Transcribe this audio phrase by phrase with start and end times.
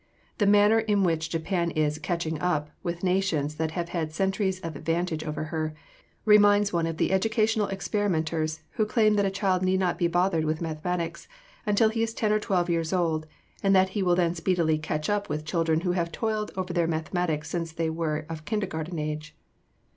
[0.39, 4.75] The manner in which Japan is "catching up" with nations that have had centuries of
[4.75, 5.75] advantage over her
[6.25, 10.43] reminds one of the educational experimenters who claim that a child need not be bothered
[10.43, 11.27] with mathematics
[11.67, 13.27] until he is ten or twelve years old,
[13.61, 16.87] and that he will then speedily "catch up" with children who have toiled over their
[16.87, 19.35] mathematics since they were of kindergarten age.